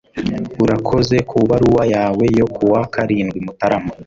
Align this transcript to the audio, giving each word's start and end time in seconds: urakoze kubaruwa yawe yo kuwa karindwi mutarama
urakoze 0.63 1.17
kubaruwa 1.29 1.83
yawe 1.95 2.25
yo 2.39 2.47
kuwa 2.55 2.79
karindwi 2.93 3.39
mutarama 3.45 3.91